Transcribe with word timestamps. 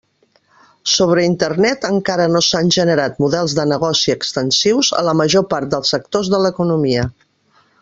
Sobre 0.93 1.25
Internet 1.31 1.85
encara 1.89 2.25
no 2.37 2.41
s'han 2.45 2.71
generat 2.77 3.21
models 3.25 3.55
de 3.59 3.67
negoci 3.73 4.15
extensius 4.15 4.91
a 5.01 5.05
la 5.11 5.15
major 5.23 5.47
part 5.55 5.73
de 5.75 5.83
sectors 5.93 6.35
de 6.37 6.43
l'economia. 6.47 7.07